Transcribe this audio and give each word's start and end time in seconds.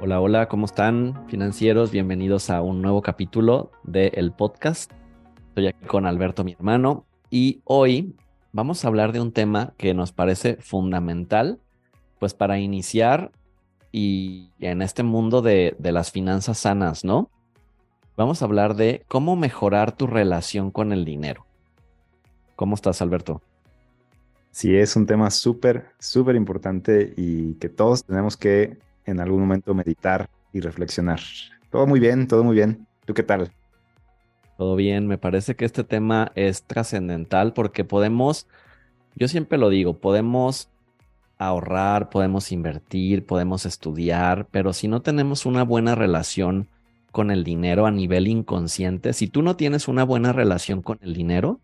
Hola, 0.00 0.20
hola, 0.20 0.48
¿cómo 0.48 0.66
están 0.66 1.26
financieros? 1.28 1.90
Bienvenidos 1.90 2.50
a 2.50 2.62
un 2.62 2.82
nuevo 2.82 3.02
capítulo 3.02 3.70
del 3.82 4.32
podcast. 4.32 4.92
Estoy 5.48 5.68
aquí 5.68 5.86
con 5.86 6.06
Alberto, 6.06 6.44
mi 6.44 6.52
hermano, 6.52 7.06
y 7.30 7.60
hoy 7.64 8.14
vamos 8.52 8.84
a 8.84 8.88
hablar 8.88 9.12
de 9.12 9.20
un 9.20 9.32
tema 9.32 9.74
que 9.76 9.94
nos 9.94 10.12
parece 10.12 10.56
fundamental, 10.56 11.60
pues 12.18 12.34
para 12.34 12.58
iniciar 12.58 13.32
y 13.92 14.50
en 14.60 14.82
este 14.82 15.02
mundo 15.02 15.42
de, 15.42 15.76
de 15.78 15.92
las 15.92 16.10
finanzas 16.10 16.58
sanas, 16.58 17.04
¿no? 17.04 17.30
Vamos 18.16 18.40
a 18.40 18.46
hablar 18.46 18.76
de 18.76 19.04
cómo 19.08 19.36
mejorar 19.36 19.94
tu 19.94 20.06
relación 20.06 20.70
con 20.70 20.92
el 20.92 21.04
dinero. 21.04 21.44
¿Cómo 22.54 22.74
estás, 22.74 23.02
Alberto? 23.02 23.42
Sí, 24.50 24.74
es 24.74 24.96
un 24.96 25.04
tema 25.04 25.30
súper, 25.30 25.88
súper 25.98 26.34
importante 26.34 27.12
y 27.14 27.54
que 27.54 27.68
todos 27.68 28.04
tenemos 28.04 28.38
que 28.38 28.78
en 29.04 29.20
algún 29.20 29.40
momento 29.40 29.74
meditar 29.74 30.30
y 30.54 30.60
reflexionar. 30.60 31.20
Todo 31.70 31.86
muy 31.86 32.00
bien, 32.00 32.26
todo 32.26 32.42
muy 32.42 32.56
bien. 32.56 32.86
¿Tú 33.04 33.12
qué 33.12 33.22
tal? 33.22 33.52
Todo 34.56 34.76
bien, 34.76 35.06
me 35.06 35.18
parece 35.18 35.54
que 35.54 35.66
este 35.66 35.84
tema 35.84 36.32
es 36.34 36.62
trascendental 36.62 37.52
porque 37.52 37.84
podemos, 37.84 38.48
yo 39.14 39.28
siempre 39.28 39.58
lo 39.58 39.68
digo, 39.68 39.98
podemos 39.98 40.70
ahorrar, 41.36 42.08
podemos 42.08 42.50
invertir, 42.50 43.26
podemos 43.26 43.66
estudiar, 43.66 44.48
pero 44.50 44.72
si 44.72 44.88
no 44.88 45.02
tenemos 45.02 45.44
una 45.44 45.64
buena 45.64 45.94
relación 45.94 46.70
con 47.16 47.30
el 47.30 47.44
dinero 47.44 47.86
a 47.86 47.90
nivel 47.90 48.28
inconsciente, 48.28 49.14
si 49.14 49.26
tú 49.26 49.40
no 49.40 49.56
tienes 49.56 49.88
una 49.88 50.04
buena 50.04 50.34
relación 50.34 50.82
con 50.82 50.98
el 51.00 51.14
dinero, 51.14 51.60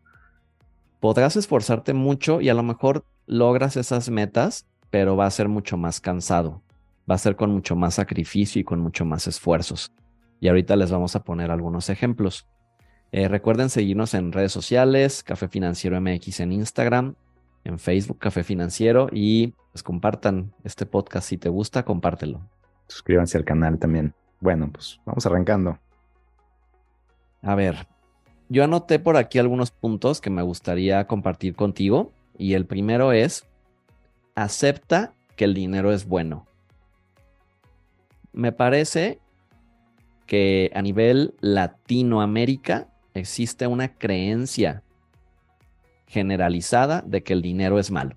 podrás 0.98 1.36
esforzarte 1.36 1.92
mucho 1.92 2.41
y 2.41 2.48
a 2.48 2.55
lo 2.55 2.62
mejor 2.62 3.05
logras 3.27 3.77
esas 3.77 4.09
metas, 4.09 4.64
pero 4.89 5.14
va 5.14 5.27
a 5.27 5.31
ser 5.31 5.48
mucho 5.48 5.77
más 5.77 6.00
cansado 6.00 6.62
va 7.11 7.17
a 7.17 7.19
ser 7.19 7.36
con 7.36 7.50
mucho 7.50 7.77
más 7.77 7.94
sacrificio 7.94 8.61
y 8.61 8.64
con 8.64 8.81
mucho 8.81 9.05
más 9.05 9.27
esfuerzos. 9.27 9.92
Y 10.41 10.48
ahorita 10.48 10.77
les 10.77 10.91
vamos 10.91 11.14
a 11.17 11.22
poner 11.22 11.50
algunos 11.50 11.89
ejemplos. 11.89 12.47
Eh, 13.12 13.28
recuerden 13.28 13.69
seguirnos 13.69 14.14
en 14.14 14.33
redes 14.33 14.53
sociales, 14.53 15.22
Café 15.22 15.48
Financiero 15.48 16.00
MX 16.00 16.41
en 16.41 16.53
Instagram, 16.53 17.14
en 17.64 17.78
Facebook, 17.78 18.19
Café 18.19 18.42
Financiero, 18.42 19.09
y 19.12 19.55
pues 19.70 19.83
compartan 19.83 20.53
este 20.64 20.87
podcast. 20.87 21.28
Si 21.28 21.39
te 21.39 21.48
gusta, 21.48 21.84
compártelo. 21.84 22.41
Suscríbanse 22.89 23.39
al 23.39 23.44
canal 23.44 23.78
también. 23.78 24.14
Bueno, 24.43 24.69
pues 24.71 25.01
vamos 25.07 25.25
arrancando. 25.25 25.79
A 27.41 27.55
ver, 27.55 27.87
yo 28.51 28.62
anoté 28.62 28.99
por 28.99 29.17
aquí 29.17 29.39
algunos 29.39 29.71
puntos 29.71 30.21
que 30.21 30.29
me 30.29 30.43
gustaría 30.43 31.07
compartir 31.07 31.57
contigo. 31.57 32.12
Y 32.37 32.53
el 32.53 32.67
primero 32.67 33.12
es, 33.12 33.47
acepta 34.34 35.15
que 35.37 35.47
el 35.47 35.55
dinero 35.55 35.93
es 35.93 36.07
bueno 36.07 36.47
me 38.33 38.53
parece 38.53 39.19
que 40.27 40.71
a 40.75 40.83
nivel 40.83 41.34
Latinoamérica 41.41 42.89
existe 43.15 43.67
una 43.67 43.95
creencia 43.95 44.83
generalizada 46.06 47.03
de 47.06 47.23
que 47.23 47.33
el 47.34 47.43
dinero 47.43 47.79
es 47.79 47.91
malo, 47.91 48.17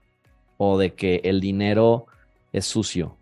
o 0.58 0.78
de 0.78 0.94
que 0.94 1.22
el 1.24 1.42
dinero 1.42 2.08
es 2.54 2.66
sucio, 2.66 3.18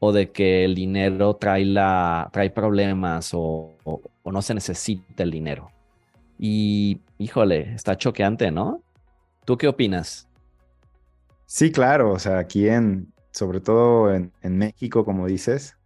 o 0.00 0.12
de 0.12 0.32
que 0.32 0.64
el 0.64 0.74
dinero 0.74 1.36
trae, 1.36 1.64
la, 1.64 2.28
trae 2.32 2.50
problemas 2.50 3.30
o, 3.32 3.76
o 3.84 4.32
no 4.32 4.42
se 4.42 4.54
necesita 4.54 5.22
el 5.22 5.30
dinero. 5.30 5.70
Y 6.38 7.00
híjole, 7.18 7.74
está 7.74 7.96
choqueante, 7.96 8.50
¿no? 8.50 8.82
¿Tú 9.44 9.58
qué 9.58 9.68
opinas? 9.68 10.26
Sí, 11.44 11.70
claro, 11.70 12.12
o 12.12 12.18
sea, 12.18 12.38
aquí 12.38 12.68
en, 12.68 13.12
sobre 13.30 13.60
todo 13.60 14.14
en, 14.14 14.32
en 14.40 14.56
México, 14.56 15.04
como 15.04 15.26
dices, 15.26 15.76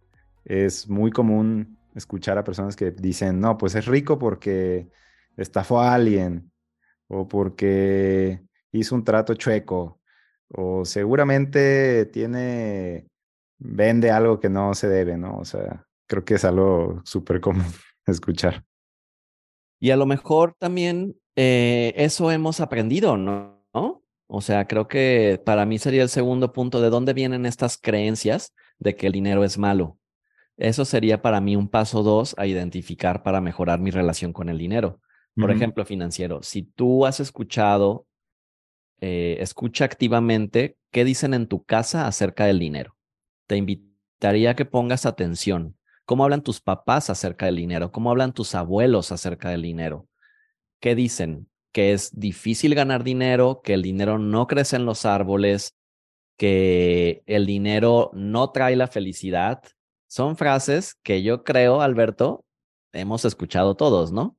es 0.45 0.87
muy 0.87 1.11
común 1.11 1.77
escuchar 1.95 2.37
a 2.37 2.43
personas 2.43 2.75
que 2.75 2.91
dicen, 2.91 3.39
no, 3.39 3.57
pues 3.57 3.75
es 3.75 3.85
rico 3.85 4.17
porque 4.17 4.87
estafó 5.35 5.81
a 5.81 5.93
alguien 5.93 6.51
o 7.07 7.27
porque 7.27 8.41
hizo 8.71 8.95
un 8.95 9.03
trato 9.03 9.33
chueco 9.33 9.99
o 10.49 10.85
seguramente 10.85 12.05
tiene, 12.05 13.07
vende 13.57 14.11
algo 14.11 14.39
que 14.39 14.49
no 14.49 14.73
se 14.73 14.87
debe, 14.87 15.17
¿no? 15.17 15.37
O 15.37 15.45
sea, 15.45 15.85
creo 16.07 16.25
que 16.25 16.35
es 16.35 16.45
algo 16.45 17.01
súper 17.03 17.41
común 17.41 17.65
escuchar. 18.05 18.63
Y 19.79 19.91
a 19.91 19.97
lo 19.97 20.05
mejor 20.05 20.55
también 20.57 21.15
eh, 21.35 21.93
eso 21.95 22.31
hemos 22.31 22.59
aprendido, 22.59 23.17
¿no? 23.17 23.55
O 24.27 24.41
sea, 24.41 24.65
creo 24.65 24.87
que 24.87 25.39
para 25.45 25.65
mí 25.65 25.77
sería 25.77 26.01
el 26.01 26.09
segundo 26.09 26.51
punto 26.51 26.81
de 26.81 26.89
dónde 26.89 27.13
vienen 27.13 27.45
estas 27.45 27.77
creencias 27.77 28.55
de 28.79 28.95
que 28.95 29.07
el 29.07 29.13
dinero 29.13 29.43
es 29.43 29.57
malo. 29.57 29.99
Eso 30.57 30.85
sería 30.85 31.21
para 31.21 31.41
mí 31.41 31.55
un 31.55 31.69
paso 31.69 32.01
dos 32.01 32.33
a 32.37 32.47
identificar 32.47 33.23
para 33.23 33.41
mejorar 33.41 33.79
mi 33.79 33.91
relación 33.91 34.33
con 34.33 34.49
el 34.49 34.57
dinero. 34.57 34.99
Por 35.35 35.51
ejemplo, 35.51 35.85
financiero, 35.85 36.41
si 36.43 36.63
tú 36.63 37.05
has 37.05 37.19
escuchado, 37.19 38.07
eh, 39.01 39.35
escucha 39.41 39.83
activamente 39.83 40.77
qué 40.91 41.03
dicen 41.03 41.33
en 41.33 41.47
tu 41.47 41.65
casa 41.65 42.07
acerca 42.07 42.45
del 42.45 42.57
dinero. 42.57 42.95
Te 43.47 43.57
invitaría 43.57 44.51
a 44.51 44.55
que 44.55 44.65
pongas 44.65 45.05
atención. 45.05 45.77
¿Cómo 46.05 46.23
hablan 46.23 46.43
tus 46.43 46.61
papás 46.61 47.09
acerca 47.09 47.47
del 47.47 47.55
dinero? 47.55 47.91
¿Cómo 47.91 48.11
hablan 48.11 48.33
tus 48.33 48.55
abuelos 48.55 49.11
acerca 49.11 49.49
del 49.49 49.61
dinero? 49.61 50.07
¿Qué 50.79 50.95
dicen? 50.95 51.49
Que 51.71 51.93
es 51.93 52.17
difícil 52.17 52.75
ganar 52.75 53.03
dinero, 53.03 53.61
que 53.63 53.73
el 53.73 53.81
dinero 53.81 54.19
no 54.19 54.47
crece 54.47 54.75
en 54.75 54.85
los 54.85 55.05
árboles, 55.05 55.75
que 56.37 57.23
el 57.25 57.45
dinero 57.45 58.11
no 58.13 58.51
trae 58.51 58.75
la 58.75 58.87
felicidad, 58.87 59.63
son 60.07 60.37
frases 60.37 60.95
que 61.03 61.23
yo 61.23 61.43
creo, 61.43 61.81
Alberto, 61.81 62.45
hemos 62.93 63.25
escuchado 63.25 63.75
todos, 63.75 64.11
¿no? 64.11 64.37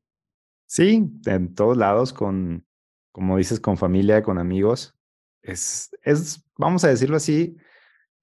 Sí, 0.67 1.11
en 1.27 1.55
todos 1.55 1.77
lados, 1.77 2.13
con, 2.13 2.67
como 3.13 3.37
dices, 3.37 3.61
con 3.61 3.77
familia, 3.77 4.23
con 4.23 4.39
amigos. 4.39 4.95
Es, 5.43 5.91
es, 6.03 6.45
vamos 6.57 6.85
a 6.85 6.89
decirlo 6.89 7.17
así, 7.17 7.57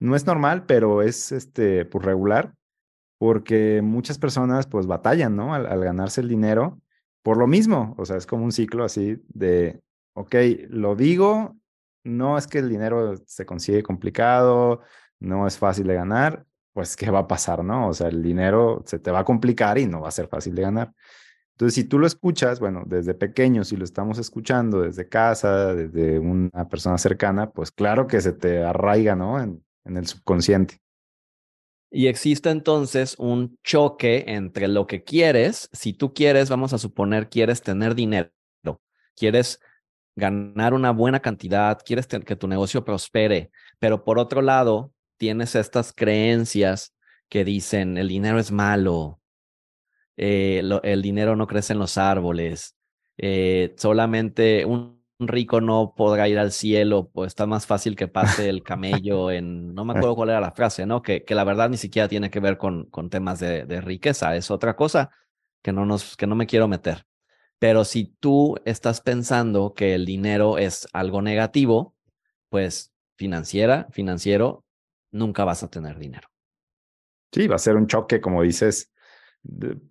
no 0.04 0.18
es 0.18 0.26
normal, 0.26 0.66
pero 0.66 1.02
es 1.02 1.32
este, 1.32 1.86
pues 1.86 2.04
regular, 2.04 2.54
porque 3.18 3.82
muchas 3.82 4.20
personas 4.20 4.68
pues 4.68 4.86
batallan, 4.86 5.38
¿no? 5.38 5.54
Al, 5.54 5.66
ganarse 5.82 6.20
el 6.20 6.28
dinero 6.28 6.82
por 7.22 7.38
lo 7.38 7.48
mismo, 7.48 7.96
o 7.98 8.06
sea, 8.06 8.18
es 8.18 8.26
como 8.26 8.44
un 8.44 8.52
ciclo 8.52 8.84
así 8.84 9.24
de, 9.30 9.82
ok, 10.14 10.36
lo 10.68 10.98
digo, 10.98 11.56
no 12.04 12.38
es 12.38 12.48
que 12.48 12.60
el 12.60 12.68
dinero 12.68 13.16
se 13.26 13.46
consigue 13.46 13.82
complicado, 13.82 14.82
no 15.22 15.48
es 15.48 15.58
fácil 15.58 15.88
de 15.88 15.94
ganar, 15.94 16.46
pues, 16.74 16.98
¿qué 16.98 17.10
va 17.10 17.20
a 17.20 17.28
pasar, 17.28 17.64
no? 17.64 17.88
O 17.88 17.94
sea, 17.94 18.10
el 18.10 18.22
dinero 18.22 18.84
se 18.86 19.00
te 19.00 19.10
va 19.10 19.20
a 19.20 19.26
complicar 19.26 19.78
y 19.78 19.86
no 19.86 20.02
va 20.02 20.10
a 20.10 20.12
ser 20.12 20.28
fácil 20.28 20.54
de 20.54 20.64
ganar. 20.64 20.94
Entonces, 21.54 21.76
si 21.76 21.86
tú 21.86 21.98
lo 21.98 22.08
escuchas, 22.08 22.60
bueno, 22.60 22.84
desde 22.86 23.14
pequeño, 23.14 23.64
si 23.64 23.78
lo 23.78 23.86
estamos 23.86 24.18
escuchando 24.18 24.82
desde 24.82 25.08
casa, 25.08 25.74
desde 25.74 26.20
una 26.20 26.68
persona 26.68 26.98
cercana, 26.98 27.52
pues 27.52 27.72
claro 27.72 28.06
que 28.06 28.20
se 28.20 28.34
te 28.34 28.64
arraiga, 28.66 29.16
¿no? 29.16 29.40
En 29.86 29.98
el 29.98 30.08
subconsciente. 30.08 30.80
Y 31.92 32.08
existe 32.08 32.50
entonces 32.50 33.16
un 33.20 33.60
choque 33.64 34.26
entre 34.28 34.68
lo 34.68 34.88
que 34.88 35.04
quieres, 35.04 35.70
si 35.74 35.94
tú 35.94 36.14
quieres, 36.14 36.50
vamos 36.50 36.74
a 36.74 36.80
suponer, 36.80 37.30
quieres 37.30 37.62
tener 37.62 37.94
dinero, 37.94 38.32
quieres 39.16 39.60
ganar 40.16 40.74
una 40.74 40.92
buena 40.92 41.20
cantidad, 41.20 41.80
quieres 41.86 42.08
que 42.08 42.36
tu 42.36 42.48
negocio 42.48 42.84
prospere, 42.84 43.52
pero 43.78 44.04
por 44.04 44.18
otro 44.18 44.42
lado, 44.42 44.92
tienes 45.18 45.56
estas 45.56 45.94
creencias 45.94 46.96
que 47.30 47.46
dicen 47.46 47.98
el 47.98 48.08
dinero 48.08 48.40
es 48.40 48.52
malo, 48.52 49.20
eh, 50.18 50.64
el 50.84 51.02
dinero 51.04 51.36
no 51.36 51.46
crece 51.46 51.74
en 51.74 51.80
los 51.80 52.00
árboles, 52.00 52.76
eh, 53.18 53.76
solamente 53.78 54.66
un, 54.66 55.03
rico 55.28 55.62
no 55.62 55.94
podrá 55.96 56.28
ir 56.28 56.40
al 56.40 56.52
cielo, 56.52 57.10
pues 57.14 57.28
está 57.28 57.46
más 57.46 57.66
fácil 57.66 57.96
que 57.96 58.08
pase 58.08 58.50
el 58.50 58.64
camello 58.64 59.32
en, 59.32 59.74
no 59.74 59.86
me 59.86 59.94
acuerdo 59.98 60.16
cuál 60.16 60.30
era 60.30 60.40
la 60.40 60.52
frase, 60.52 60.86
¿no? 60.86 61.02
Que, 61.02 61.24
que 61.24 61.36
la 61.36 61.44
verdad 61.44 61.70
ni 61.70 61.78
siquiera 61.78 62.08
tiene 62.08 62.30
que 62.30 62.40
ver 62.40 62.58
con, 62.58 62.86
con 62.86 63.10
temas 63.10 63.40
de, 63.40 63.66
de 63.66 63.82
riqueza, 63.82 64.36
es 64.36 64.52
otra 64.52 64.76
cosa 64.76 65.12
que 65.62 65.72
no, 65.72 65.86
nos, 65.86 66.16
que 66.18 66.28
no 66.28 66.36
me 66.36 66.46
quiero 66.46 66.68
meter. 66.68 67.06
Pero 67.60 67.86
si 67.86 68.06
tú 68.20 68.56
estás 68.66 69.02
pensando 69.02 69.74
que 69.74 69.96
el 69.96 70.06
dinero 70.06 70.58
es 70.58 70.88
algo 70.92 71.22
negativo, 71.22 71.96
pues 72.50 72.94
financiera, 73.16 73.88
financiero, 73.92 74.66
nunca 75.12 75.46
vas 75.46 75.64
a 75.64 75.70
tener 75.70 75.98
dinero. 75.98 76.28
Sí, 77.32 77.48
va 77.48 77.56
a 77.56 77.60
ser 77.60 77.78
un 77.78 77.88
choque, 77.88 78.20
como 78.22 78.44
dices. 78.44 78.92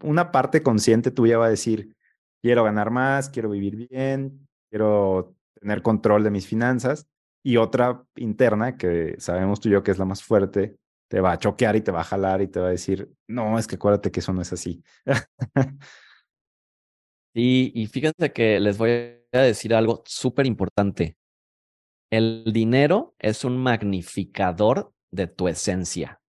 Una 0.02 0.30
parte 0.30 0.62
consciente 0.62 1.10
tuya 1.10 1.38
va 1.38 1.46
a 1.46 1.50
decir, 1.50 1.96
quiero 2.42 2.64
ganar 2.64 2.90
más, 2.90 3.30
quiero 3.30 3.50
vivir 3.50 3.88
bien, 3.88 4.46
quiero 4.72 5.36
tener 5.60 5.82
control 5.82 6.24
de 6.24 6.30
mis 6.30 6.46
finanzas. 6.46 7.06
Y 7.44 7.58
otra 7.58 8.04
interna, 8.16 8.78
que 8.78 9.16
sabemos 9.18 9.60
tú 9.60 9.68
y 9.68 9.72
yo 9.72 9.82
que 9.82 9.90
es 9.90 9.98
la 9.98 10.06
más 10.06 10.22
fuerte, 10.22 10.78
te 11.10 11.20
va 11.20 11.32
a 11.32 11.38
choquear 11.38 11.76
y 11.76 11.82
te 11.82 11.92
va 11.92 12.00
a 12.00 12.04
jalar 12.04 12.40
y 12.40 12.48
te 12.48 12.58
va 12.58 12.68
a 12.68 12.70
decir, 12.70 13.12
no, 13.28 13.58
es 13.58 13.66
que 13.66 13.74
acuérdate 13.74 14.10
que 14.10 14.20
eso 14.20 14.32
no 14.32 14.40
es 14.40 14.52
así. 14.52 14.82
Sí, 17.34 17.72
y 17.74 17.86
fíjense 17.86 18.30
que 18.32 18.60
les 18.60 18.76
voy 18.76 18.90
a 19.32 19.38
decir 19.38 19.74
algo 19.74 20.02
súper 20.04 20.44
importante. 20.46 21.16
El 22.10 22.52
dinero 22.52 23.14
es 23.18 23.44
un 23.44 23.56
magnificador 23.56 24.92
de 25.10 25.28
tu 25.28 25.48
esencia. 25.48 26.20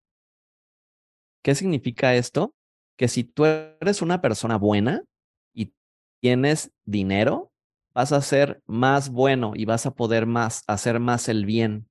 ¿Qué 1.44 1.54
significa 1.54 2.14
esto? 2.14 2.54
Que 2.96 3.08
si 3.08 3.22
tú 3.22 3.44
eres 3.44 4.00
una 4.00 4.22
persona 4.22 4.56
buena 4.56 5.04
y 5.54 5.74
tienes 6.22 6.72
dinero, 6.86 7.52
vas 7.94 8.12
a 8.12 8.20
ser 8.20 8.62
más 8.66 9.10
bueno 9.10 9.52
y 9.54 9.64
vas 9.64 9.86
a 9.86 9.92
poder 9.92 10.26
más 10.26 10.62
hacer 10.66 11.00
más 11.00 11.28
el 11.28 11.46
bien. 11.46 11.88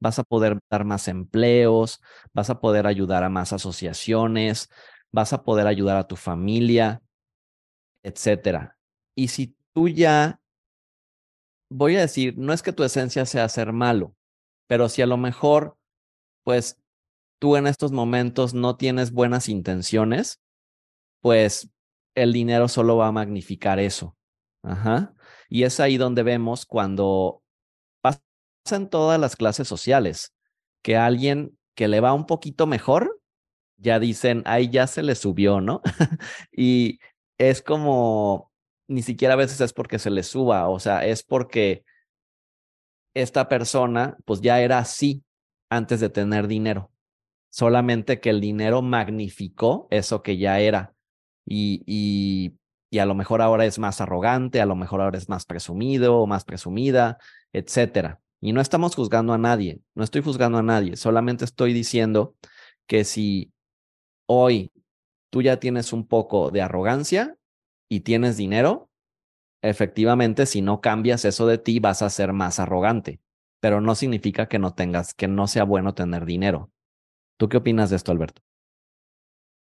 Vas 0.00 0.18
a 0.18 0.24
poder 0.24 0.58
dar 0.70 0.84
más 0.84 1.08
empleos, 1.08 2.00
vas 2.34 2.50
a 2.50 2.60
poder 2.60 2.86
ayudar 2.86 3.24
a 3.24 3.30
más 3.30 3.52
asociaciones, 3.52 4.68
vas 5.12 5.32
a 5.32 5.44
poder 5.44 5.66
ayudar 5.66 5.96
a 5.96 6.06
tu 6.06 6.16
familia, 6.16 7.00
etcétera. 8.02 8.76
Y 9.14 9.28
si 9.28 9.56
tú 9.72 9.88
ya, 9.88 10.40
voy 11.70 11.96
a 11.96 12.00
decir, 12.00 12.34
no 12.36 12.52
es 12.52 12.62
que 12.62 12.72
tu 12.72 12.84
esencia 12.84 13.26
sea 13.26 13.48
ser 13.48 13.72
malo, 13.72 14.14
pero 14.66 14.88
si 14.88 15.02
a 15.02 15.06
lo 15.06 15.16
mejor, 15.16 15.76
pues 16.44 16.78
tú 17.38 17.56
en 17.56 17.66
estos 17.66 17.92
momentos 17.92 18.54
no 18.54 18.76
tienes 18.76 19.12
buenas 19.12 19.48
intenciones, 19.48 20.40
pues 21.20 21.70
el 22.14 22.32
dinero 22.32 22.68
solo 22.68 22.96
va 22.96 23.08
a 23.08 23.12
magnificar 23.12 23.78
eso. 23.78 24.16
Ajá. 24.62 25.14
Y 25.48 25.64
es 25.64 25.80
ahí 25.80 25.96
donde 25.96 26.22
vemos 26.22 26.66
cuando 26.66 27.42
pasa 28.00 28.20
en 28.70 28.88
todas 28.88 29.20
las 29.20 29.36
clases 29.36 29.68
sociales, 29.68 30.34
que 30.82 30.96
alguien 30.96 31.58
que 31.74 31.88
le 31.88 32.00
va 32.00 32.12
un 32.12 32.26
poquito 32.26 32.66
mejor, 32.66 33.20
ya 33.76 33.98
dicen, 33.98 34.42
ahí 34.46 34.70
ya 34.70 34.86
se 34.86 35.02
le 35.02 35.14
subió, 35.14 35.60
¿no? 35.60 35.82
y 36.52 36.98
es 37.38 37.62
como, 37.62 38.52
ni 38.88 39.02
siquiera 39.02 39.34
a 39.34 39.36
veces 39.36 39.60
es 39.60 39.72
porque 39.72 39.98
se 39.98 40.10
le 40.10 40.22
suba, 40.22 40.68
o 40.68 40.78
sea, 40.78 41.04
es 41.04 41.22
porque 41.22 41.84
esta 43.14 43.48
persona 43.48 44.16
pues 44.24 44.40
ya 44.40 44.60
era 44.60 44.78
así 44.78 45.24
antes 45.70 46.00
de 46.00 46.10
tener 46.10 46.46
dinero, 46.48 46.90
solamente 47.50 48.20
que 48.20 48.30
el 48.30 48.40
dinero 48.40 48.82
magnificó 48.82 49.88
eso 49.90 50.22
que 50.22 50.36
ya 50.36 50.60
era 50.60 50.94
y, 51.46 51.82
y, 51.86 52.54
y 52.94 53.00
a 53.00 53.06
lo 53.06 53.16
mejor 53.16 53.42
ahora 53.42 53.66
es 53.66 53.80
más 53.80 54.00
arrogante, 54.00 54.60
a 54.60 54.66
lo 54.66 54.76
mejor 54.76 55.00
ahora 55.00 55.18
es 55.18 55.28
más 55.28 55.46
presumido 55.46 56.18
o 56.18 56.28
más 56.28 56.44
presumida, 56.44 57.18
etcétera. 57.52 58.20
Y 58.40 58.52
no 58.52 58.60
estamos 58.60 58.94
juzgando 58.94 59.32
a 59.32 59.38
nadie, 59.38 59.80
no 59.96 60.04
estoy 60.04 60.22
juzgando 60.22 60.58
a 60.58 60.62
nadie, 60.62 60.94
solamente 60.96 61.44
estoy 61.44 61.72
diciendo 61.72 62.36
que 62.86 63.02
si 63.02 63.52
hoy 64.26 64.70
tú 65.30 65.42
ya 65.42 65.58
tienes 65.58 65.92
un 65.92 66.06
poco 66.06 66.52
de 66.52 66.62
arrogancia 66.62 67.36
y 67.88 68.00
tienes 68.00 68.36
dinero, 68.36 68.90
efectivamente, 69.60 70.46
si 70.46 70.62
no 70.62 70.80
cambias 70.80 71.24
eso 71.24 71.48
de 71.48 71.58
ti, 71.58 71.80
vas 71.80 72.00
a 72.00 72.10
ser 72.10 72.32
más 72.32 72.60
arrogante, 72.60 73.18
pero 73.58 73.80
no 73.80 73.96
significa 73.96 74.46
que 74.46 74.60
no 74.60 74.74
tengas, 74.74 75.14
que 75.14 75.26
no 75.26 75.48
sea 75.48 75.64
bueno 75.64 75.94
tener 75.94 76.26
dinero. 76.26 76.70
¿Tú 77.38 77.48
qué 77.48 77.56
opinas 77.56 77.90
de 77.90 77.96
esto, 77.96 78.12
Alberto? 78.12 78.40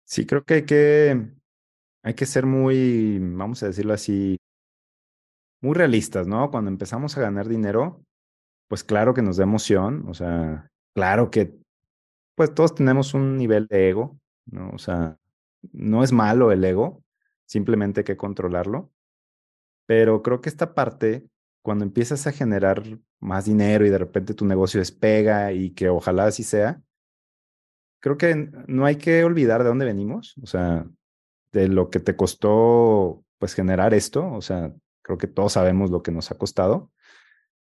Sí, 0.03 0.27
creo 0.27 0.45
que 0.45 0.53
hay 0.53 0.65
que, 0.67 1.31
hay 2.05 2.13
que 2.13 2.27
ser 2.27 2.45
muy, 2.45 3.17
vamos 3.19 3.63
a 3.63 3.65
decirlo 3.65 3.91
así, 3.91 4.37
muy 5.59 5.73
realistas, 5.73 6.27
¿no? 6.27 6.51
Cuando 6.51 6.69
empezamos 6.69 7.17
a 7.17 7.21
ganar 7.21 7.47
dinero, 7.47 8.03
pues 8.69 8.83
claro 8.83 9.15
que 9.15 9.23
nos 9.23 9.37
da 9.37 9.43
emoción, 9.43 10.07
o 10.07 10.13
sea, 10.13 10.69
claro 10.93 11.31
que, 11.31 11.57
pues 12.35 12.53
todos 12.53 12.75
tenemos 12.75 13.15
un 13.15 13.37
nivel 13.37 13.65
de 13.65 13.89
ego, 13.89 14.19
¿no? 14.45 14.69
O 14.69 14.77
sea, 14.77 15.17
no 15.71 16.03
es 16.03 16.11
malo 16.11 16.51
el 16.51 16.63
ego, 16.63 17.03
simplemente 17.47 18.01
hay 18.01 18.05
que 18.05 18.17
controlarlo. 18.17 18.91
Pero 19.87 20.21
creo 20.21 20.41
que 20.41 20.49
esta 20.49 20.75
parte, 20.75 21.27
cuando 21.63 21.85
empiezas 21.85 22.27
a 22.27 22.33
generar 22.33 22.83
más 23.19 23.45
dinero 23.45 23.83
y 23.83 23.89
de 23.89 23.97
repente 23.97 24.35
tu 24.35 24.45
negocio 24.45 24.79
despega 24.79 25.53
y 25.53 25.71
que 25.71 25.89
ojalá 25.89 26.25
así 26.25 26.43
sea, 26.43 26.83
creo 27.99 28.17
que 28.19 28.51
no 28.67 28.85
hay 28.85 28.97
que 28.97 29.23
olvidar 29.23 29.63
de 29.63 29.69
dónde 29.69 29.85
venimos, 29.85 30.35
o 30.43 30.45
sea, 30.45 30.87
de 31.55 31.69
lo 31.69 31.89
que 31.89 32.01
te 32.01 32.17
costó 32.17 33.23
pues 33.37 33.53
generar 33.53 33.93
esto, 33.93 34.29
o 34.31 34.41
sea, 34.41 34.73
creo 35.01 35.17
que 35.17 35.27
todos 35.27 35.53
sabemos 35.53 35.89
lo 35.89 36.03
que 36.03 36.11
nos 36.11 36.29
ha 36.31 36.37
costado 36.37 36.91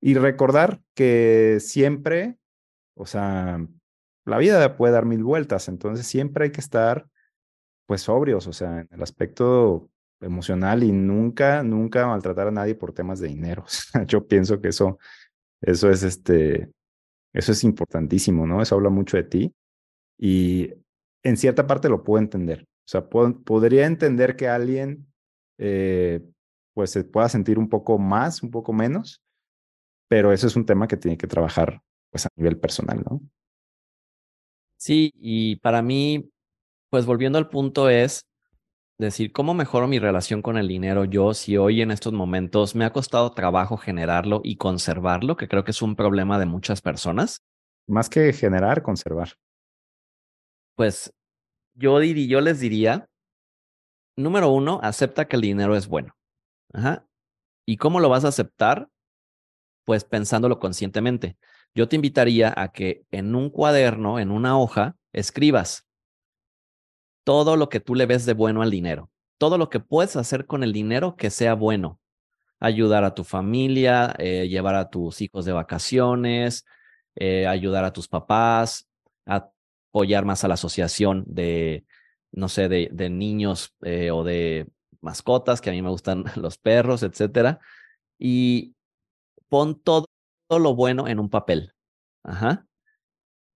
y 0.01 0.15
recordar 0.15 0.81
que 0.95 1.59
siempre, 1.59 2.37
o 2.95 3.05
sea, 3.05 3.65
la 4.25 4.37
vida 4.39 4.75
puede 4.77 4.93
dar 4.93 5.05
mil 5.05 5.23
vueltas, 5.23 5.67
entonces 5.67 6.07
siempre 6.07 6.45
hay 6.45 6.51
que 6.51 6.61
estar 6.61 7.07
pues 7.85 8.01
sobrios, 8.01 8.47
o 8.47 8.53
sea, 8.53 8.79
en 8.79 8.87
el 8.89 9.03
aspecto 9.03 9.89
emocional 10.21 10.83
y 10.83 10.91
nunca, 10.91 11.61
nunca 11.61 12.07
maltratar 12.07 12.47
a 12.47 12.51
nadie 12.51 12.73
por 12.73 12.93
temas 12.93 13.19
de 13.19 13.27
dinero. 13.27 13.65
Yo 14.07 14.25
pienso 14.25 14.59
que 14.59 14.69
eso, 14.69 14.97
eso 15.61 15.91
es 15.91 16.01
este, 16.01 16.71
eso 17.31 17.51
es 17.51 17.63
importantísimo, 17.63 18.47
¿no? 18.47 18.61
Eso 18.61 18.73
habla 18.73 18.89
mucho 18.89 19.17
de 19.17 19.23
ti 19.23 19.53
y 20.17 20.73
en 21.23 21.37
cierta 21.37 21.67
parte 21.67 21.89
lo 21.89 22.03
puedo 22.03 22.23
entender. 22.23 22.65
O 22.85 22.89
sea, 22.89 23.07
podría 23.09 23.85
entender 23.85 24.35
que 24.35 24.47
alguien, 24.47 25.07
eh, 25.57 26.21
pues, 26.73 26.91
se 26.91 27.03
pueda 27.03 27.29
sentir 27.29 27.57
un 27.57 27.69
poco 27.69 27.97
más, 27.97 28.43
un 28.43 28.51
poco 28.51 28.73
menos, 28.73 29.21
pero 30.09 30.33
eso 30.33 30.47
es 30.47 30.55
un 30.55 30.65
tema 30.65 30.87
que 30.87 30.97
tiene 30.97 31.17
que 31.17 31.27
trabajar, 31.27 31.81
pues, 32.11 32.25
a 32.25 32.29
nivel 32.35 32.59
personal, 32.59 33.03
¿no? 33.09 33.21
Sí, 34.77 35.13
y 35.15 35.55
para 35.57 35.81
mí, 35.81 36.29
pues 36.89 37.05
volviendo 37.05 37.37
al 37.37 37.49
punto 37.49 37.89
es 37.89 38.27
decir, 38.99 39.31
¿cómo 39.31 39.53
mejoro 39.53 39.87
mi 39.87 39.99
relación 39.99 40.41
con 40.41 40.57
el 40.57 40.67
dinero 40.67 41.05
yo 41.05 41.33
si 41.33 41.57
hoy 41.57 41.81
en 41.81 41.91
estos 41.91 42.13
momentos 42.13 42.75
me 42.75 42.85
ha 42.85 42.93
costado 42.93 43.31
trabajo 43.33 43.77
generarlo 43.77 44.41
y 44.43 44.57
conservarlo, 44.57 45.37
que 45.37 45.47
creo 45.47 45.63
que 45.63 45.71
es 45.71 45.81
un 45.81 45.95
problema 45.95 46.39
de 46.39 46.45
muchas 46.45 46.81
personas? 46.81 47.41
Más 47.87 48.09
que 48.09 48.33
generar, 48.33 48.81
conservar. 48.81 49.29
Pues 50.75 51.13
yo 51.75 51.99
diría, 51.99 52.27
yo 52.27 52.41
les 52.41 52.59
diría, 52.59 53.09
número 54.15 54.49
uno, 54.49 54.79
acepta 54.83 55.25
que 55.25 55.35
el 55.35 55.41
dinero 55.41 55.75
es 55.75 55.87
bueno. 55.87 56.15
¿Y 57.65 57.77
cómo 57.77 57.99
lo 57.99 58.09
vas 58.09 58.25
a 58.25 58.29
aceptar? 58.29 58.89
Pues 59.85 60.03
pensándolo 60.03 60.59
conscientemente. 60.59 61.37
Yo 61.75 61.87
te 61.87 61.95
invitaría 61.95 62.53
a 62.55 62.71
que 62.71 63.05
en 63.11 63.35
un 63.35 63.49
cuaderno, 63.49 64.19
en 64.19 64.31
una 64.31 64.57
hoja, 64.57 64.95
escribas 65.11 65.87
todo 67.23 67.55
lo 67.55 67.69
que 67.69 67.79
tú 67.79 67.95
le 67.95 68.05
ves 68.05 68.25
de 68.25 68.33
bueno 68.33 68.61
al 68.61 68.71
dinero, 68.71 69.09
todo 69.37 69.57
lo 69.57 69.69
que 69.69 69.79
puedes 69.79 70.15
hacer 70.15 70.45
con 70.45 70.63
el 70.63 70.73
dinero 70.73 71.15
que 71.15 71.29
sea 71.29 71.53
bueno. 71.55 71.99
Ayudar 72.59 73.03
a 73.03 73.13
tu 73.13 73.23
familia, 73.23 74.13
eh, 74.19 74.47
llevar 74.47 74.75
a 74.75 74.89
tus 74.89 75.21
hijos 75.21 75.45
de 75.45 75.51
vacaciones, 75.51 76.65
eh, 77.15 77.45
ayudar 77.47 77.83
a 77.83 77.91
tus 77.91 78.07
papás, 78.07 78.87
apoyar 79.93 80.25
más 80.25 80.43
a 80.43 80.47
la 80.47 80.55
asociación 80.55 81.23
de, 81.27 81.85
no 82.31 82.49
sé, 82.49 82.67
de, 82.67 83.09
niños 83.09 83.75
eh, 83.83 84.11
o 84.11 84.23
de 84.23 84.67
mascotas, 85.01 85.61
que 85.61 85.69
a 85.69 85.73
mí 85.73 85.81
me 85.81 85.89
gustan 85.89 86.25
los 86.35 86.57
perros, 86.57 87.03
etcétera. 87.03 87.59
Y 88.19 88.75
pon 89.49 89.79
todo 89.79 90.07
lo 90.49 90.75
bueno 90.75 91.07
en 91.07 91.19
un 91.19 91.29
papel. 91.29 91.73
Ajá. 92.23 92.65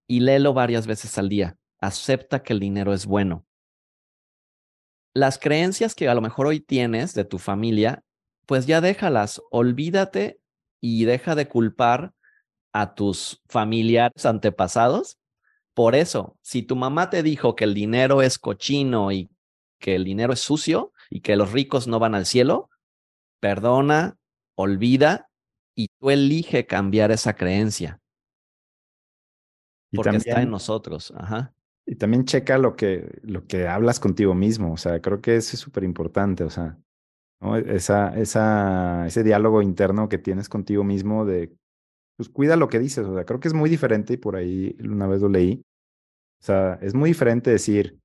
Y 0.07 0.21
léelo 0.21 0.53
varias 0.53 0.87
veces 0.87 1.17
al 1.17 1.29
día. 1.29 1.57
Acepta 1.79 2.43
que 2.43 2.53
el 2.53 2.59
dinero 2.59 2.93
es 2.93 3.05
bueno 3.05 3.47
las 5.17 5.39
creencias 5.39 5.95
que 5.95 6.07
a 6.07 6.13
lo 6.13 6.21
mejor 6.21 6.45
hoy 6.45 6.59
tienes 6.59 7.15
de 7.15 7.25
tu 7.25 7.39
familia, 7.39 8.03
pues 8.45 8.67
ya 8.67 8.81
déjalas, 8.81 9.41
olvídate 9.49 10.39
y 10.79 11.05
deja 11.05 11.33
de 11.33 11.47
culpar 11.47 12.13
a 12.71 12.93
tus 12.93 13.41
familiares 13.47 14.25
antepasados. 14.27 15.17
Por 15.77 15.93
eso, 15.93 16.35
si 16.41 16.63
tu 16.63 16.75
mamá 16.75 17.11
te 17.11 17.21
dijo 17.21 17.55
que 17.55 17.63
el 17.63 17.75
dinero 17.75 18.23
es 18.23 18.39
cochino 18.39 19.11
y 19.11 19.29
que 19.79 19.93
el 19.93 20.05
dinero 20.05 20.33
es 20.33 20.39
sucio 20.39 20.91
y 21.11 21.21
que 21.21 21.35
los 21.35 21.51
ricos 21.51 21.87
no 21.87 21.99
van 21.99 22.15
al 22.15 22.25
cielo, 22.25 22.71
perdona, 23.39 24.17
olvida 24.55 25.29
y 25.75 25.89
tú 25.99 26.09
elige 26.09 26.65
cambiar 26.65 27.11
esa 27.11 27.35
creencia. 27.35 28.01
porque 29.93 30.17
está 30.17 30.41
en 30.41 30.49
nosotros. 30.49 31.13
Ajá. 31.15 31.53
Y 31.85 31.93
también 31.93 32.25
checa 32.25 32.57
lo 32.57 32.75
que, 32.75 33.19
lo 33.21 33.45
que 33.45 33.67
hablas 33.67 33.99
contigo 33.99 34.33
mismo, 34.33 34.73
o 34.73 34.77
sea, 34.77 34.99
creo 34.99 35.21
que 35.21 35.35
eso 35.35 35.55
es 35.55 35.59
súper 35.59 35.83
importante, 35.83 36.43
o 36.43 36.49
sea, 36.49 36.75
¿no? 37.39 37.55
esa, 37.55 38.17
esa, 38.17 39.05
ese 39.05 39.21
diálogo 39.21 39.61
interno 39.61 40.09
que 40.09 40.17
tienes 40.17 40.49
contigo 40.49 40.83
mismo 40.83 41.23
de, 41.23 41.55
pues 42.15 42.29
cuida 42.29 42.55
lo 42.55 42.67
que 42.67 42.79
dices, 42.79 43.05
o 43.05 43.13
sea, 43.13 43.25
creo 43.25 43.39
que 43.39 43.47
es 43.47 43.53
muy 43.53 43.69
diferente 43.69 44.13
y 44.13 44.17
por 44.17 44.35
ahí 44.35 44.75
una 44.83 45.05
vez 45.05 45.21
lo 45.21 45.29
leí, 45.29 45.63
o 46.39 46.43
sea, 46.43 46.79
es 46.81 46.93
muy 46.93 47.09
diferente 47.09 47.49
decir, 47.51 47.97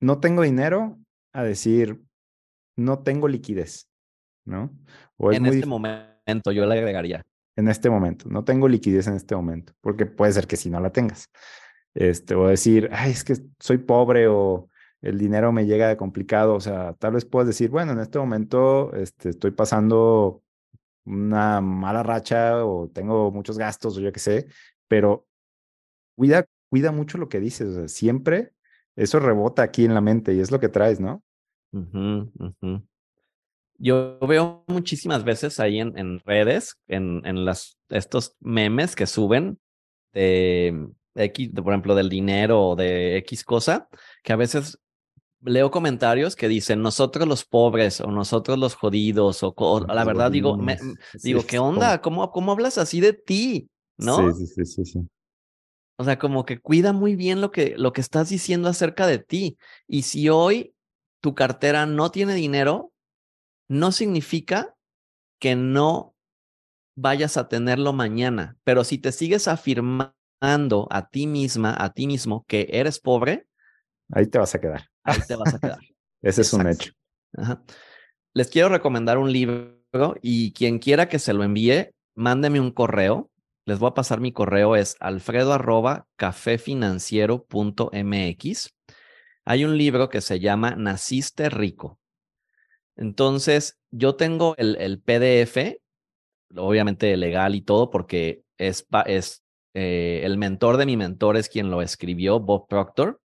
no 0.00 0.20
tengo 0.20 0.42
dinero 0.42 0.98
a 1.32 1.42
decir, 1.42 2.02
no 2.76 3.00
tengo 3.00 3.28
liquidez, 3.28 3.88
¿no? 4.44 4.70
O 5.16 5.32
en 5.32 5.46
este 5.46 5.66
momento 5.66 6.52
yo 6.52 6.66
le 6.66 6.74
agregaría. 6.74 7.22
En 7.56 7.68
este 7.68 7.88
momento, 7.88 8.28
no 8.28 8.44
tengo 8.44 8.66
liquidez 8.68 9.06
en 9.06 9.14
este 9.14 9.36
momento, 9.36 9.72
porque 9.80 10.06
puede 10.06 10.32
ser 10.32 10.46
que 10.46 10.56
si 10.56 10.70
no 10.70 10.80
la 10.80 10.90
tengas 10.90 11.30
este, 11.94 12.34
o 12.34 12.48
decir, 12.48 12.90
ay, 12.92 13.12
es 13.12 13.24
que 13.24 13.36
soy 13.60 13.78
pobre 13.78 14.26
o 14.28 14.68
el 15.00 15.18
dinero 15.18 15.52
me 15.52 15.66
llega 15.66 15.96
complicado, 15.96 16.54
o 16.54 16.60
sea, 16.60 16.94
tal 16.94 17.12
vez 17.12 17.24
puedas 17.24 17.46
decir, 17.46 17.70
bueno, 17.70 17.92
en 17.92 18.00
este 18.00 18.18
momento 18.18 18.92
este, 18.94 19.30
estoy 19.30 19.52
pasando 19.52 20.42
una 21.04 21.60
mala 21.60 22.02
racha 22.02 22.64
o 22.64 22.88
tengo 22.88 23.30
muchos 23.30 23.58
gastos 23.58 23.96
o 23.96 24.00
yo 24.00 24.12
qué 24.12 24.20
sé, 24.20 24.46
pero 24.88 25.26
cuida, 26.16 26.46
cuida 26.74 26.90
mucho 26.90 27.18
lo 27.18 27.28
que 27.28 27.38
dices, 27.38 27.68
o 27.68 27.74
sea, 27.74 27.88
siempre 27.88 28.50
eso 28.96 29.20
rebota 29.20 29.62
aquí 29.62 29.84
en 29.84 29.94
la 29.94 30.00
mente 30.00 30.34
y 30.34 30.40
es 30.40 30.50
lo 30.50 30.58
que 30.58 30.68
traes, 30.68 30.98
¿no? 30.98 31.22
Yo 33.78 34.18
veo 34.18 34.64
muchísimas 34.66 35.22
veces 35.22 35.60
ahí 35.60 35.78
en, 35.78 35.96
en 35.96 36.18
redes, 36.18 36.80
en, 36.88 37.24
en 37.24 37.44
las, 37.44 37.78
estos 37.90 38.34
memes 38.40 38.96
que 38.96 39.06
suben 39.06 39.60
de 40.14 40.88
X, 41.14 41.50
por 41.54 41.72
ejemplo, 41.72 41.94
del 41.94 42.08
dinero 42.08 42.70
o 42.70 42.74
de 42.74 43.18
X 43.18 43.44
cosa, 43.44 43.88
que 44.24 44.32
a 44.32 44.36
veces 44.36 44.80
leo 45.42 45.70
comentarios 45.70 46.34
que 46.34 46.48
dicen 46.48 46.82
nosotros 46.82 47.28
los 47.28 47.44
pobres 47.44 48.00
o 48.00 48.08
nosotros 48.08 48.58
los 48.58 48.74
jodidos 48.74 49.44
o, 49.44 49.86
la 49.86 50.02
verdad 50.02 50.32
digo, 50.32 50.56
me, 50.56 50.76
digo, 51.22 51.46
¿qué 51.46 51.60
onda? 51.60 52.00
¿Cómo, 52.00 52.32
¿Cómo 52.32 52.50
hablas 52.50 52.78
así 52.78 53.00
de 53.00 53.12
ti? 53.12 53.70
¿No? 53.96 54.34
Sí, 54.34 54.44
sí, 54.44 54.64
sí, 54.66 54.84
sí. 54.84 55.08
O 55.96 56.04
sea, 56.04 56.18
como 56.18 56.44
que 56.44 56.58
cuida 56.58 56.92
muy 56.92 57.14
bien 57.14 57.40
lo 57.40 57.50
que, 57.50 57.74
lo 57.76 57.92
que 57.92 58.00
estás 58.00 58.28
diciendo 58.28 58.68
acerca 58.68 59.06
de 59.06 59.18
ti. 59.18 59.58
Y 59.86 60.02
si 60.02 60.28
hoy 60.28 60.74
tu 61.20 61.34
cartera 61.34 61.86
no 61.86 62.10
tiene 62.10 62.34
dinero, 62.34 62.92
no 63.68 63.92
significa 63.92 64.74
que 65.38 65.56
no 65.56 66.14
vayas 66.96 67.36
a 67.36 67.48
tenerlo 67.48 67.92
mañana. 67.92 68.56
Pero 68.64 68.84
si 68.84 68.98
te 68.98 69.12
sigues 69.12 69.46
afirmando 69.48 70.88
a 70.90 71.08
ti 71.08 71.26
misma, 71.26 71.74
a 71.78 71.92
ti 71.92 72.06
mismo, 72.06 72.44
que 72.48 72.68
eres 72.70 72.98
pobre, 72.98 73.46
ahí 74.12 74.26
te 74.26 74.38
vas 74.38 74.54
a 74.54 74.60
quedar. 74.60 74.88
Ahí 75.04 75.20
te 75.26 75.36
vas 75.36 75.54
a 75.54 75.58
quedar. 75.58 75.80
Ese 76.22 76.42
es 76.42 76.52
un 76.52 76.66
hecho. 76.66 76.92
Les 78.32 78.48
quiero 78.48 78.68
recomendar 78.68 79.18
un 79.18 79.32
libro 79.32 79.78
y 80.22 80.52
quien 80.52 80.78
quiera 80.78 81.08
que 81.08 81.18
se 81.18 81.32
lo 81.32 81.44
envíe, 81.44 81.90
mándeme 82.14 82.60
un 82.60 82.70
correo 82.70 83.30
les 83.66 83.78
voy 83.78 83.88
a 83.88 83.94
pasar 83.94 84.20
mi 84.20 84.32
correo, 84.32 84.76
es 84.76 84.96
alfredo 85.00 85.54
arroba 85.54 86.06
cafefinanciero.mx. 86.16 88.74
Hay 89.46 89.64
un 89.64 89.76
libro 89.78 90.08
que 90.08 90.20
se 90.20 90.40
llama 90.40 90.74
Naciste 90.76 91.48
Rico. 91.50 92.00
Entonces, 92.96 93.78
yo 93.90 94.16
tengo 94.16 94.54
el, 94.58 95.00
PDF, 95.00 95.78
obviamente 96.56 97.16
legal 97.16 97.54
y 97.54 97.62
todo, 97.62 97.90
porque 97.90 98.42
es, 98.58 98.86
es 99.06 99.44
eh, 99.72 100.22
el 100.24 100.36
mentor 100.38 100.76
de 100.76 100.86
mi 100.86 100.96
mentor 100.96 101.36
es 101.36 101.48
quien 101.48 101.70
lo 101.70 101.82
escribió, 101.82 102.40
Bob 102.40 102.66
Proctor. 102.68 103.20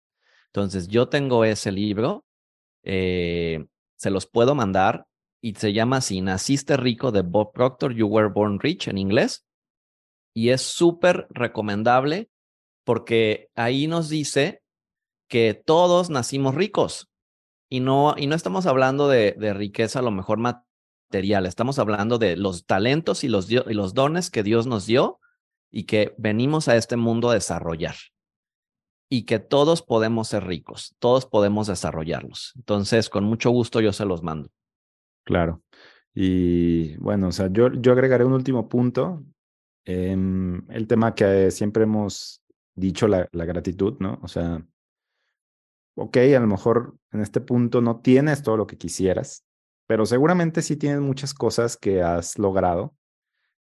Entonces, 0.46 0.88
yo 0.88 1.08
tengo 1.08 1.44
ese 1.44 1.72
libro, 1.72 2.24
eh, 2.84 3.66
se 3.96 4.10
los 4.10 4.26
puedo 4.26 4.54
mandar 4.54 5.06
y 5.40 5.54
se 5.54 5.72
llama 5.72 5.98
así, 5.98 6.20
Naciste 6.20 6.76
Rico 6.76 7.12
de 7.12 7.22
Bob 7.22 7.52
Proctor, 7.52 7.94
You 7.94 8.06
Were 8.06 8.28
Born 8.28 8.60
Rich 8.60 8.88
en 8.88 8.98
inglés 8.98 9.47
y 10.34 10.50
es 10.50 10.62
súper 10.62 11.26
recomendable 11.30 12.30
porque 12.84 13.50
ahí 13.54 13.86
nos 13.86 14.08
dice 14.08 14.62
que 15.28 15.54
todos 15.54 16.10
nacimos 16.10 16.54
ricos 16.54 17.10
y 17.68 17.80
no, 17.80 18.14
y 18.16 18.26
no 18.26 18.34
estamos 18.34 18.66
hablando 18.66 19.08
de, 19.08 19.34
riqueza 19.54 20.00
lo 20.00 20.10
mejor 20.10 20.38
material, 20.38 21.44
estamos 21.44 21.78
hablando 21.78 22.18
de 22.18 22.36
los 22.36 22.64
talentos 22.64 23.24
y 23.24 23.28
los, 23.28 23.50
y 23.50 23.74
los 23.74 23.92
dones 23.94 24.30
que 24.30 24.42
Dios 24.42 24.66
nos 24.66 24.86
dio 24.86 25.20
y 25.70 25.84
que 25.84 26.14
venimos 26.16 26.68
a 26.68 26.76
este 26.76 26.96
mundo 26.96 27.28
a 27.30 27.34
desarrollar 27.34 27.96
y 29.10 29.24
que 29.24 29.38
todos 29.38 29.82
podemos 29.82 30.28
ser 30.28 30.44
ricos, 30.44 30.94
todos 30.98 31.26
podemos 31.26 31.66
desarrollarlos. 31.66 32.52
Entonces, 32.56 33.08
con 33.08 33.24
mucho 33.24 33.50
gusto 33.50 33.80
yo 33.80 33.92
se 33.92 34.04
los 34.04 34.22
mando. 34.22 34.50
Claro. 35.24 35.62
Y 36.14 36.96
bueno, 36.96 37.28
o 37.28 37.32
sea, 37.32 37.48
yo, 37.50 37.72
yo 37.72 37.92
agregaré 37.92 38.24
un 38.24 38.32
último 38.32 38.68
punto 38.68 39.22
Em, 39.84 40.70
el 40.70 40.86
tema 40.86 41.14
que 41.14 41.50
siempre 41.50 41.84
hemos 41.84 42.42
dicho, 42.74 43.08
la, 43.08 43.28
gratitud, 43.32 43.96
¿no? 44.00 44.18
O 44.22 44.28
sea, 44.28 44.62
ok, 45.96 46.16
a 46.36 46.40
lo 46.40 46.46
mejor 46.46 46.96
en 47.12 47.20
este 47.20 47.40
punto 47.40 47.80
no 47.80 48.00
tienes 48.00 48.42
todo 48.42 48.56
lo 48.56 48.66
que 48.66 48.78
quisieras, 48.78 49.44
pero 49.86 50.06
seguramente 50.06 50.62
sí 50.62 50.76
tienes 50.76 51.00
muchas 51.00 51.34
cosas 51.34 51.76
que 51.76 52.02
has 52.02 52.38
logrado 52.38 52.94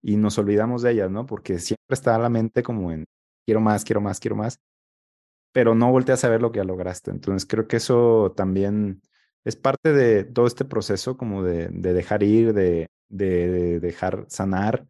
y 0.03 0.17
nos 0.17 0.39
olvidamos 0.39 0.83
de 0.83 0.93
ellas, 0.93 1.11
¿no? 1.11 1.27
Porque 1.27 1.59
siempre 1.59 1.95
está 1.95 2.19
la 2.19 2.29
mente 2.29 2.63
como 2.63 2.91
en 2.93 3.05
quiero 3.47 3.61
más, 3.61 3.85
quiero 3.85 4.01
más, 4.01 4.21
quiero 4.21 4.37
más, 4.37 4.59
pero 5.53 5.75
no 5.75 5.91
volteas 5.93 6.25
a 6.25 6.29
ver 6.29 6.43
lo 6.43 6.51
que 6.51 6.59
ya 6.59 6.65
lograste. 6.65 7.11
Entonces 7.11 7.47
creo 7.49 7.69
que 7.69 7.77
eso 7.77 8.33
también 8.37 9.03
es 9.45 9.57
parte 9.57 9.93
de 9.93 10.25
todo 10.25 10.47
este 10.47 10.65
proceso 10.65 11.17
como 11.17 11.43
de, 11.43 11.69
dejar 11.69 12.23
ir, 12.23 12.55
de, 12.55 12.89
de, 13.09 13.81
dejar 13.81 14.27
sanar 14.29 14.87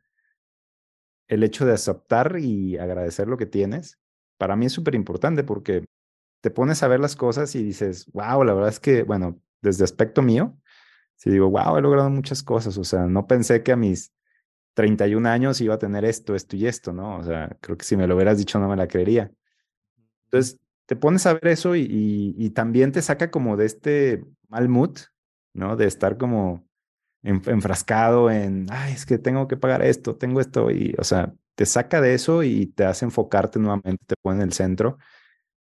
el 1.28 1.42
hecho 1.42 1.66
de 1.66 1.72
aceptar 1.72 2.36
y 2.38 2.78
agradecer 2.78 3.28
lo 3.28 3.36
que 3.36 3.46
tienes, 3.46 3.98
para 4.38 4.56
mí 4.56 4.66
es 4.66 4.72
súper 4.72 4.94
importante 4.94 5.44
porque 5.44 5.84
te 6.40 6.50
pones 6.50 6.82
a 6.82 6.88
ver 6.88 7.00
las 7.00 7.16
cosas 7.16 7.54
y 7.54 7.62
dices, 7.62 8.06
wow, 8.12 8.44
la 8.44 8.54
verdad 8.54 8.70
es 8.70 8.80
que, 8.80 9.02
bueno, 9.02 9.40
desde 9.62 9.84
aspecto 9.84 10.22
mío, 10.22 10.56
si 11.16 11.30
digo, 11.30 11.48
wow, 11.50 11.78
he 11.78 11.82
logrado 11.82 12.10
muchas 12.10 12.42
cosas, 12.42 12.76
o 12.76 12.84
sea, 12.84 13.06
no 13.06 13.26
pensé 13.26 13.62
que 13.62 13.72
a 13.72 13.76
mis 13.76 14.12
31 14.74 15.26
años 15.26 15.60
iba 15.60 15.74
a 15.74 15.78
tener 15.78 16.04
esto, 16.04 16.34
esto 16.34 16.56
y 16.56 16.66
esto, 16.66 16.92
¿no? 16.92 17.18
O 17.18 17.24
sea, 17.24 17.56
creo 17.60 17.78
que 17.78 17.84
si 17.84 17.96
me 17.96 18.06
lo 18.06 18.16
hubieras 18.16 18.38
dicho 18.38 18.58
no 18.58 18.68
me 18.68 18.76
la 18.76 18.88
creería. 18.88 19.32
Entonces, 20.26 20.60
te 20.86 20.96
pones 20.96 21.24
a 21.26 21.34
ver 21.34 21.48
eso 21.48 21.76
y, 21.76 22.34
y 22.36 22.50
también 22.50 22.92
te 22.92 23.02
saca 23.02 23.30
como 23.30 23.56
de 23.56 23.66
este 23.66 24.24
mal 24.48 24.68
mood, 24.68 24.98
¿no? 25.54 25.76
De 25.76 25.86
estar 25.86 26.18
como 26.18 26.66
enfrascado 27.24 28.30
en, 28.30 28.66
es 28.90 29.06
que 29.06 29.18
tengo 29.18 29.48
que 29.48 29.56
pagar 29.56 29.82
esto, 29.82 30.16
tengo 30.16 30.40
esto, 30.40 30.70
y, 30.70 30.94
o 30.98 31.04
sea, 31.04 31.34
te 31.54 31.66
saca 31.66 32.00
de 32.00 32.14
eso 32.14 32.42
y 32.42 32.66
te 32.66 32.84
hace 32.84 33.06
enfocarte 33.06 33.58
nuevamente, 33.58 34.04
te 34.06 34.14
pone 34.22 34.36
en 34.36 34.42
el 34.42 34.52
centro 34.52 34.98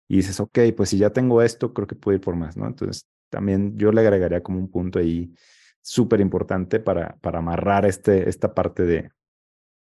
y 0.07 0.17
dices, 0.17 0.41
ok, 0.41 0.59
pues 0.77 0.91
si 0.91 0.99
ya 0.99 1.11
tengo 1.11 1.43
esto, 1.43 1.75
creo 1.75 1.87
que 1.87 1.97
puedo 1.97 2.17
ir 2.17 2.21
por 2.21 2.37
más, 2.37 2.57
¿no? 2.57 2.67
Entonces, 2.67 3.07
también 3.29 3.77
yo 3.77 3.93
le 3.93 4.01
agregaría 4.01 4.43
como 4.43 4.59
un 4.59 4.71
punto 4.71 4.99
ahí 4.99 5.35
súper 5.83 6.21
importante 6.21 6.81
para, 6.81 7.17
para 7.17 7.41
amarrar 7.41 7.85
este, 7.85 8.29
esta 8.29 8.55
parte 8.55 8.85
de, 8.85 9.11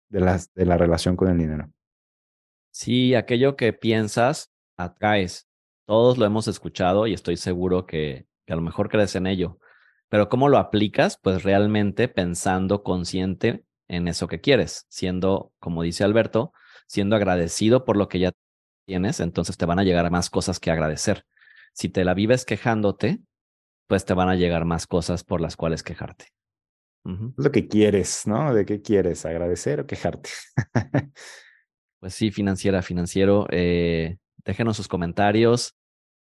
de, 0.09 0.21
las, 0.21 0.53
de 0.55 0.67
la 0.67 0.77
relación 0.77 1.17
con 1.17 1.29
el 1.29 1.39
dinero. 1.39 1.71
Sí, 2.71 3.15
aquello 3.15 3.57
que 3.57 3.73
piensas, 3.73 4.53
atraes. 4.77 5.49
Todos 5.87 6.19
lo 6.19 6.25
hemos 6.25 6.49
escuchado 6.49 7.07
y 7.07 7.15
estoy 7.15 7.37
seguro 7.37 7.87
que, 7.87 8.27
que 8.47 8.53
a 8.53 8.57
lo 8.57 8.63
mejor 8.63 8.89
crees 8.89 9.15
en 9.17 9.27
ello. 9.27 9.59
Pero 10.11 10.29
¿cómo 10.29 10.49
lo 10.49 10.59
aplicas? 10.59 11.19
Pues 11.23 11.45
realmente 11.45 12.09
pensando 12.09 12.83
consciente 12.83 13.65
en 13.89 14.09
eso 14.09 14.27
que 14.29 14.41
quieres, 14.41 14.87
siendo, 14.89 15.53
como 15.59 15.83
dice 15.83 16.05
Alberto, 16.05 16.53
siendo 16.87 17.17
agradecido 17.17 17.85
por 17.85 17.97
lo 17.97 18.09
que 18.09 18.19
ya 18.19 18.33
tienes, 18.87 19.21
entonces 19.21 19.57
te 19.57 19.67
van 19.67 19.79
a 19.79 19.85
llegar 19.85 20.11
más 20.11 20.29
cosas 20.29 20.61
que 20.61 20.71
agradecer. 20.71 21.25
Si 21.73 21.89
te 21.89 22.05
la 22.05 22.15
vives 22.15 22.45
quejándote, 22.45 23.21
pues 23.87 24.05
te 24.05 24.15
van 24.15 24.29
a 24.29 24.35
llegar 24.35 24.65
más 24.65 24.87
cosas 24.87 25.25
por 25.25 25.41
las 25.41 25.57
cuales 25.57 25.83
quejarte. 25.83 26.27
Lo 27.03 27.51
que 27.51 27.67
quieres, 27.67 28.27
¿no? 28.27 28.53
¿De 28.53 28.67
qué 28.67 28.83
quieres? 28.83 29.25
¿Agradecer 29.25 29.81
o 29.81 29.87
quejarte? 29.87 30.31
pues 32.01 32.15
sí, 32.15 32.31
financiera, 32.31 32.83
financiero. 32.83 33.47
Eh, 33.51 34.19
déjenos 34.45 34.77
sus 34.77 34.87
comentarios. 34.87 35.77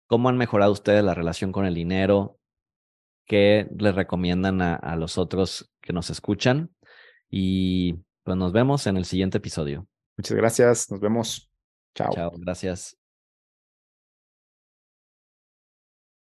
¿Cómo 0.08 0.30
han 0.30 0.38
mejorado 0.38 0.72
ustedes 0.72 1.04
la 1.04 1.14
relación 1.14 1.52
con 1.52 1.66
el 1.66 1.76
dinero? 1.76 2.39
¿Qué 3.30 3.68
les 3.78 3.94
recomiendan 3.94 4.60
a, 4.60 4.96
los 4.96 5.20
otros 5.20 5.72
que 5.82 5.94
nos 5.94 6.10
escuchan? 6.10 6.72
Y 7.30 7.94
pues 8.24 8.36
nos 8.36 8.52
vemos 8.52 8.88
en 8.88 8.98
el 8.98 9.06
siguiente 9.06 9.38
episodio. 9.38 9.88
Muchas 10.18 10.36
gracias. 10.36 10.90
Nos 10.90 11.00
vemos. 11.00 11.52
Chao. 11.94 12.12
Chao. 12.12 12.32
Gracias. 12.38 12.99